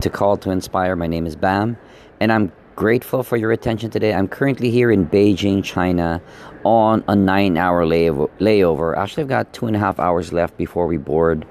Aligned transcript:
to 0.00 0.10
Call 0.10 0.36
to 0.36 0.50
Inspire. 0.50 0.94
My 0.94 1.06
name 1.06 1.26
is 1.26 1.36
Bam, 1.36 1.78
and 2.20 2.30
I'm 2.30 2.52
grateful 2.74 3.22
for 3.22 3.38
your 3.38 3.50
attention 3.50 3.90
today. 3.90 4.12
I'm 4.12 4.28
currently 4.28 4.70
here 4.70 4.90
in 4.90 5.06
Beijing, 5.06 5.64
China, 5.64 6.20
on 6.64 7.02
a 7.08 7.16
nine 7.16 7.56
hour 7.56 7.86
layover. 7.86 8.94
Actually, 8.94 9.22
I've 9.22 9.30
got 9.30 9.54
two 9.54 9.66
and 9.66 9.74
a 9.74 9.78
half 9.78 9.98
hours 9.98 10.34
left 10.34 10.58
before 10.58 10.86
we 10.86 10.98
board. 10.98 11.46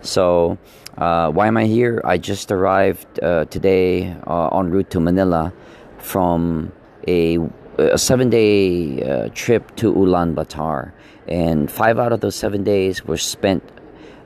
So, 0.00 0.56
uh, 0.96 1.30
why 1.30 1.46
am 1.46 1.58
I 1.58 1.66
here? 1.66 2.00
I 2.02 2.16
just 2.16 2.50
arrived 2.50 3.22
uh, 3.22 3.44
today 3.46 4.16
uh, 4.26 4.48
en 4.48 4.70
route 4.70 4.88
to 4.92 5.00
Manila 5.00 5.52
from 5.98 6.72
a, 7.06 7.38
a 7.76 7.98
seven 7.98 8.30
day 8.30 9.02
uh, 9.02 9.28
trip 9.34 9.76
to 9.76 9.92
Ulaanbaatar. 9.92 10.92
And 11.28 11.70
five 11.70 11.98
out 11.98 12.14
of 12.14 12.20
those 12.20 12.34
seven 12.34 12.64
days 12.64 13.04
were 13.04 13.18
spent 13.18 13.62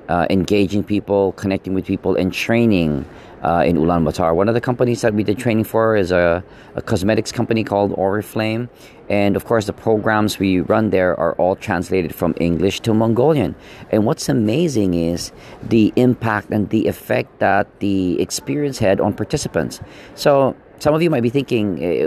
uh, 0.09 0.27
engaging 0.31 0.85
people, 0.85 1.33
connecting 1.33 1.75
with 1.75 1.87
people, 1.87 2.17
and 2.17 2.33
training 2.33 3.05
uh, 3.45 3.63
in 3.65 3.77
Ulaanbaatar. 3.77 4.35
One 4.35 4.49
of 4.49 4.55
the 4.55 4.61
companies 4.61 5.03
that 5.03 5.15
we 5.15 5.23
did 5.23 5.39
training 5.39 5.65
for 5.65 5.97
is 5.97 6.11
a, 6.11 6.43
a 6.75 6.83
cosmetics 6.83 7.31
company 7.31 7.63
called 7.63 7.93
Oriflame. 7.93 8.69
And 9.11 9.37
of 9.37 9.45
course, 9.45 9.67
the 9.67 9.75
programs 9.75 10.39
we 10.39 10.61
run 10.61 10.89
there 10.91 11.19
are 11.21 11.35
all 11.35 11.57
translated 11.57 12.15
from 12.15 12.35
English 12.41 12.81
to 12.81 12.95
Mongolian. 12.95 13.55
And 13.91 14.07
what's 14.07 14.31
amazing 14.31 14.95
is 14.95 15.31
the 15.63 15.93
impact 15.97 16.51
and 16.51 16.71
the 16.71 16.89
effect 16.89 17.39
that 17.41 17.67
the 17.81 18.19
experience 18.21 18.79
had 18.79 19.01
on 19.01 19.13
participants. 19.13 19.81
So, 20.15 20.57
some 20.85 20.95
of 20.95 21.01
you 21.01 21.09
might 21.09 21.23
be 21.23 21.31
thinking, 21.31 21.83
eh, 21.83 22.05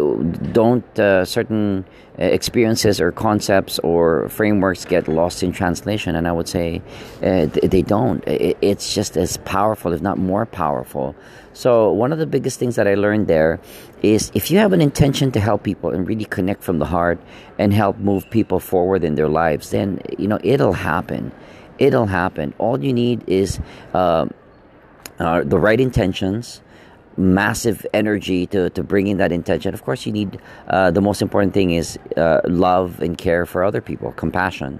don't 0.51 0.99
uh, 0.99 1.25
certain 1.25 1.83
uh, 2.19 2.25
experiences 2.25 3.01
or 3.01 3.11
concepts 3.11 3.79
or 3.79 4.29
frameworks 4.29 4.85
get 4.85 5.07
lost 5.07 5.41
in 5.41 5.51
translation? 5.51 6.15
And 6.15 6.27
I 6.27 6.31
would 6.31 6.47
say 6.47 6.83
uh, 7.23 7.47
they 7.47 7.81
don't. 7.81 8.23
It's 8.27 8.93
just 8.93 9.17
as 9.17 9.37
powerful, 9.37 9.93
if 9.93 10.01
not 10.03 10.19
more 10.19 10.45
powerful. 10.45 11.15
So, 11.53 11.91
one 11.91 12.13
of 12.13 12.19
the 12.19 12.27
biggest 12.27 12.59
things 12.59 12.75
that 12.75 12.87
I 12.87 12.93
learned 12.93 13.25
there 13.25 13.59
is 14.03 14.31
if 14.35 14.51
you 14.51 14.59
have 14.59 14.73
an 14.73 14.81
intention 14.81 15.31
to 15.31 15.39
help 15.39 15.63
people 15.63 15.89
and 15.89 16.07
really 16.07 16.25
connect 16.25 16.61
from 16.61 16.77
the 16.77 16.85
heart 16.85 17.19
and 17.57 17.73
help 17.73 17.97
move 17.97 18.29
people 18.29 18.59
forward 18.59 19.03
in 19.03 19.15
their 19.15 19.27
lives, 19.27 19.71
then, 19.71 19.99
you 20.19 20.27
know, 20.27 20.37
it'll 20.43 20.77
happen. 20.91 21.31
It'll 21.79 22.05
happen. 22.05 22.53
All 22.59 22.77
you 22.83 22.93
need 22.93 23.23
is 23.25 23.59
uh, 23.95 24.27
uh 25.17 25.41
the 25.41 25.57
right 25.57 25.79
intentions 25.79 26.61
massive 27.17 27.85
energy 27.93 28.45
to, 28.47 28.69
to 28.71 28.83
bring 28.83 29.07
in 29.07 29.17
that 29.17 29.31
intention. 29.31 29.73
Of 29.73 29.83
course, 29.83 30.05
you 30.05 30.11
need 30.11 30.39
uh, 30.67 30.91
the 30.91 31.01
most 31.01 31.21
important 31.21 31.53
thing 31.53 31.71
is 31.71 31.97
uh, 32.15 32.41
love 32.45 33.01
and 33.01 33.17
care 33.17 33.45
for 33.45 33.63
other 33.63 33.81
people, 33.81 34.11
compassion. 34.13 34.79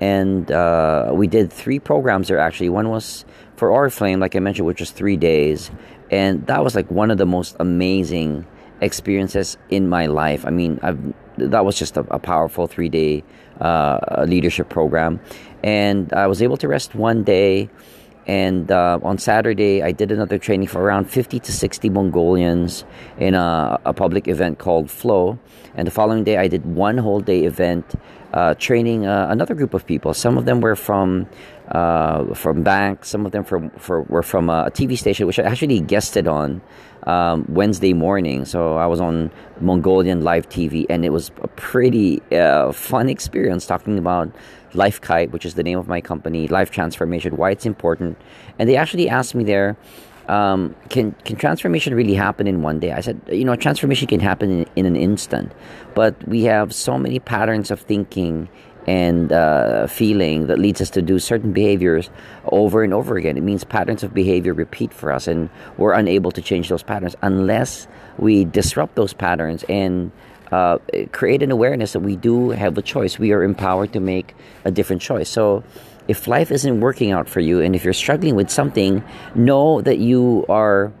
And 0.00 0.50
uh, 0.50 1.12
we 1.14 1.26
did 1.26 1.52
three 1.52 1.78
programs 1.78 2.28
there 2.28 2.38
actually. 2.38 2.68
One 2.68 2.88
was 2.88 3.24
for 3.56 3.68
Oriflame, 3.68 4.20
like 4.20 4.34
I 4.34 4.40
mentioned, 4.40 4.66
which 4.66 4.80
was 4.80 4.90
three 4.90 5.16
days. 5.16 5.70
And 6.10 6.46
that 6.46 6.64
was 6.64 6.74
like 6.74 6.90
one 6.90 7.10
of 7.10 7.18
the 7.18 7.26
most 7.26 7.56
amazing 7.60 8.46
experiences 8.80 9.56
in 9.70 9.88
my 9.88 10.06
life. 10.06 10.44
I 10.44 10.50
mean, 10.50 10.80
I've, 10.82 11.14
that 11.38 11.64
was 11.64 11.78
just 11.78 11.96
a, 11.96 12.00
a 12.10 12.18
powerful 12.18 12.66
three 12.66 12.88
day 12.88 13.24
uh, 13.60 14.24
leadership 14.26 14.68
program. 14.68 15.20
And 15.62 16.12
I 16.12 16.26
was 16.26 16.42
able 16.42 16.56
to 16.58 16.68
rest 16.68 16.94
one 16.94 17.24
day 17.24 17.70
and 18.26 18.70
uh, 18.70 18.98
on 19.02 19.18
Saturday, 19.18 19.82
I 19.82 19.92
did 19.92 20.10
another 20.10 20.38
training 20.38 20.68
for 20.68 20.80
around 20.80 21.10
50 21.10 21.40
to 21.40 21.52
60 21.52 21.90
Mongolians 21.90 22.84
in 23.18 23.34
a, 23.34 23.78
a, 23.84 23.92
public 23.92 24.28
event 24.28 24.58
called 24.58 24.90
Flow. 24.90 25.38
And 25.74 25.86
the 25.86 25.90
following 25.90 26.24
day, 26.24 26.38
I 26.38 26.48
did 26.48 26.64
one 26.64 26.96
whole 26.96 27.20
day 27.20 27.44
event 27.44 27.94
uh, 28.34 28.52
training 28.54 29.06
uh, 29.06 29.28
another 29.30 29.54
group 29.54 29.74
of 29.74 29.86
people. 29.86 30.12
Some 30.12 30.36
of 30.36 30.44
them 30.44 30.60
were 30.60 30.74
from 30.74 31.26
uh, 31.68 32.34
from 32.34 32.62
banks, 32.62 33.08
some 33.08 33.24
of 33.24 33.32
them 33.32 33.44
from 33.44 33.70
for, 33.70 34.02
were 34.02 34.24
from 34.24 34.50
a 34.50 34.70
TV 34.74 34.98
station, 34.98 35.26
which 35.26 35.38
I 35.38 35.44
actually 35.44 35.78
guested 35.80 36.26
on 36.26 36.60
um, 37.04 37.46
Wednesday 37.48 37.92
morning. 37.92 38.44
So 38.44 38.76
I 38.76 38.86
was 38.86 39.00
on 39.00 39.30
Mongolian 39.60 40.24
live 40.24 40.48
TV, 40.48 40.84
and 40.90 41.04
it 41.04 41.10
was 41.10 41.30
a 41.42 41.48
pretty 41.48 42.20
uh, 42.32 42.72
fun 42.72 43.08
experience 43.08 43.66
talking 43.66 43.98
about 43.98 44.34
Life 44.74 45.00
Kite, 45.00 45.30
which 45.30 45.46
is 45.46 45.54
the 45.54 45.62
name 45.62 45.78
of 45.78 45.86
my 45.86 46.00
company, 46.00 46.48
life 46.48 46.72
transformation, 46.72 47.36
why 47.36 47.50
it's 47.50 47.66
important. 47.66 48.18
And 48.58 48.68
they 48.68 48.76
actually 48.76 49.08
asked 49.08 49.36
me 49.36 49.44
there, 49.44 49.76
um, 50.28 50.74
can 50.88 51.12
can 51.24 51.36
transformation 51.36 51.94
really 51.94 52.14
happen 52.14 52.46
in 52.46 52.62
one 52.62 52.80
day? 52.80 52.92
I 52.92 53.00
said, 53.00 53.20
you 53.30 53.44
know, 53.44 53.56
transformation 53.56 54.08
can 54.08 54.20
happen 54.20 54.50
in, 54.50 54.66
in 54.76 54.86
an 54.86 54.96
instant, 54.96 55.52
but 55.94 56.16
we 56.26 56.44
have 56.44 56.74
so 56.74 56.98
many 56.98 57.18
patterns 57.18 57.70
of 57.70 57.80
thinking 57.80 58.48
and 58.86 59.32
uh, 59.32 59.86
feeling 59.86 60.46
that 60.46 60.58
leads 60.58 60.80
us 60.80 60.90
to 60.90 61.02
do 61.02 61.18
certain 61.18 61.52
behaviors 61.52 62.10
over 62.46 62.82
and 62.82 62.92
over 62.92 63.16
again. 63.16 63.36
It 63.36 63.42
means 63.42 63.64
patterns 63.64 64.02
of 64.02 64.12
behavior 64.12 64.52
repeat 64.52 64.92
for 64.92 65.12
us, 65.12 65.26
and 65.26 65.48
we're 65.76 65.92
unable 65.92 66.30
to 66.32 66.42
change 66.42 66.68
those 66.68 66.82
patterns 66.82 67.16
unless 67.22 67.86
we 68.18 68.44
disrupt 68.44 68.94
those 68.94 69.12
patterns 69.12 69.64
and 69.68 70.12
uh, 70.52 70.78
create 71.12 71.42
an 71.42 71.50
awareness 71.50 71.92
that 71.92 72.00
we 72.00 72.16
do 72.16 72.50
have 72.50 72.76
a 72.78 72.82
choice. 72.82 73.18
We 73.18 73.32
are 73.32 73.42
empowered 73.42 73.92
to 73.94 74.00
make 74.00 74.34
a 74.64 74.70
different 74.70 75.02
choice. 75.02 75.28
So, 75.28 75.64
if 76.08 76.26
life 76.26 76.50
isn't 76.50 76.80
working 76.80 77.12
out 77.12 77.28
for 77.28 77.40
you, 77.40 77.60
and 77.60 77.74
if 77.74 77.84
you're 77.84 77.92
struggling 77.92 78.36
with 78.36 78.50
something, 78.50 79.02
know 79.34 79.80
that 79.82 79.98
you 79.98 80.44
are 80.48 80.92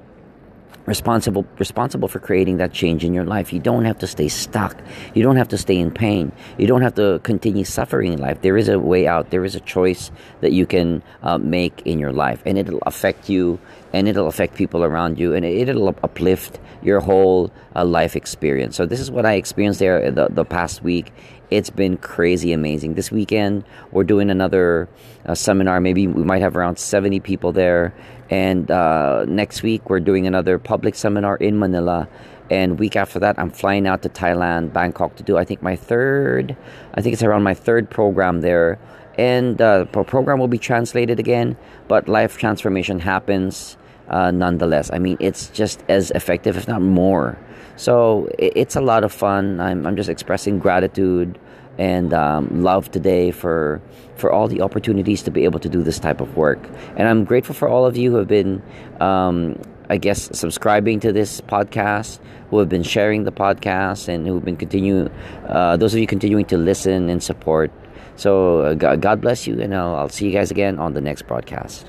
responsible 0.86 1.46
responsible 1.58 2.08
for 2.08 2.18
creating 2.18 2.58
that 2.58 2.72
change 2.72 3.04
in 3.04 3.14
your 3.14 3.24
life. 3.24 3.52
You 3.52 3.60
don't 3.60 3.84
have 3.84 3.98
to 4.00 4.06
stay 4.06 4.28
stuck. 4.28 4.76
You 5.14 5.22
don't 5.22 5.36
have 5.36 5.48
to 5.48 5.58
stay 5.58 5.78
in 5.78 5.90
pain. 5.90 6.32
You 6.58 6.66
don't 6.66 6.82
have 6.82 6.94
to 6.96 7.20
continue 7.22 7.64
suffering 7.64 8.12
in 8.12 8.18
life. 8.18 8.42
There 8.42 8.56
is 8.56 8.68
a 8.68 8.78
way 8.78 9.06
out. 9.06 9.30
There 9.30 9.44
is 9.44 9.54
a 9.54 9.60
choice 9.60 10.10
that 10.40 10.52
you 10.52 10.66
can 10.66 11.02
uh, 11.22 11.38
make 11.38 11.82
in 11.86 11.98
your 11.98 12.12
life, 12.12 12.42
and 12.44 12.58
it'll 12.58 12.82
affect 12.86 13.28
you, 13.28 13.58
and 13.92 14.08
it'll 14.08 14.28
affect 14.28 14.54
people 14.54 14.84
around 14.84 15.18
you, 15.18 15.34
and 15.34 15.44
it'll 15.44 15.88
uplift 15.88 16.58
your 16.82 17.00
whole 17.00 17.50
uh, 17.74 17.84
life 17.84 18.14
experience. 18.14 18.76
So 18.76 18.84
this 18.84 19.00
is 19.00 19.10
what 19.10 19.24
I 19.24 19.34
experienced 19.34 19.80
there 19.80 20.10
the, 20.10 20.28
the 20.28 20.44
past 20.44 20.82
week. 20.82 21.12
It's 21.54 21.70
been 21.70 21.96
crazy 21.98 22.52
amazing. 22.52 22.94
This 22.94 23.12
weekend 23.12 23.64
we're 23.92 24.04
doing 24.04 24.28
another 24.28 24.88
uh, 25.24 25.34
seminar. 25.34 25.80
Maybe 25.80 26.06
we 26.06 26.24
might 26.24 26.42
have 26.42 26.56
around 26.56 26.78
seventy 26.78 27.20
people 27.20 27.52
there 27.52 27.94
and 28.30 28.70
uh, 28.70 29.24
next 29.26 29.62
week, 29.62 29.90
we're 29.90 30.00
doing 30.00 30.26
another 30.26 30.58
public 30.58 30.94
seminar 30.94 31.36
in 31.36 31.58
Manila. 31.58 32.08
And 32.50 32.78
week 32.78 32.96
after 32.96 33.18
that, 33.20 33.38
I'm 33.38 33.50
flying 33.50 33.86
out 33.86 34.02
to 34.02 34.08
Thailand, 34.08 34.72
Bangkok, 34.72 35.16
to 35.16 35.22
do 35.22 35.36
I 35.36 35.44
think 35.44 35.62
my 35.62 35.76
third, 35.76 36.56
I 36.94 37.00
think 37.00 37.12
it's 37.12 37.22
around 37.22 37.42
my 37.42 37.54
third 37.54 37.90
program 37.90 38.40
there. 38.40 38.78
And 39.16 39.60
uh, 39.60 39.84
the 39.84 40.04
program 40.04 40.38
will 40.40 40.48
be 40.48 40.58
translated 40.58 41.20
again, 41.20 41.56
but 41.86 42.08
life 42.08 42.36
transformation 42.36 42.98
happens 43.00 43.76
uh, 44.08 44.30
nonetheless. 44.30 44.90
I 44.92 44.98
mean, 44.98 45.16
it's 45.20 45.48
just 45.48 45.84
as 45.88 46.10
effective, 46.12 46.56
if 46.56 46.68
not 46.68 46.82
more. 46.82 47.38
So 47.76 48.28
it's 48.38 48.76
a 48.76 48.80
lot 48.80 49.04
of 49.04 49.12
fun. 49.12 49.60
I'm, 49.60 49.86
I'm 49.86 49.96
just 49.96 50.08
expressing 50.08 50.58
gratitude 50.58 51.38
and 51.78 52.14
um, 52.14 52.62
love 52.62 52.90
today 52.90 53.32
for 53.32 53.80
for 54.16 54.30
all 54.30 54.46
the 54.46 54.60
opportunities 54.60 55.22
to 55.24 55.30
be 55.32 55.42
able 55.42 55.58
to 55.58 55.68
do 55.68 55.82
this 55.82 55.98
type 55.98 56.20
of 56.20 56.36
work. 56.36 56.68
And 56.96 57.08
I'm 57.08 57.24
grateful 57.24 57.54
for 57.54 57.68
all 57.68 57.84
of 57.84 57.96
you 57.96 58.12
who 58.12 58.16
have 58.18 58.28
been, 58.28 58.62
um, 59.00 59.60
I 59.90 59.96
guess, 59.96 60.30
subscribing 60.32 61.00
to 61.00 61.12
this 61.12 61.40
podcast, 61.40 62.20
who 62.50 62.60
have 62.60 62.68
been 62.68 62.84
sharing 62.84 63.24
the 63.24 63.32
podcast, 63.32 64.06
and 64.06 64.24
who 64.24 64.34
have 64.34 64.44
been 64.44 64.56
continuing. 64.56 65.10
Uh, 65.48 65.76
those 65.76 65.94
of 65.94 65.98
you 65.98 66.06
continuing 66.06 66.44
to 66.46 66.56
listen 66.56 67.08
and 67.08 67.20
support. 67.20 67.72
So 68.14 68.60
uh, 68.60 68.74
God 68.74 69.20
bless 69.20 69.48
you, 69.48 69.60
and 69.60 69.74
I'll, 69.74 69.96
I'll 69.96 70.08
see 70.08 70.26
you 70.26 70.32
guys 70.32 70.52
again 70.52 70.78
on 70.78 70.92
the 70.92 71.00
next 71.00 71.26
broadcast. 71.26 71.82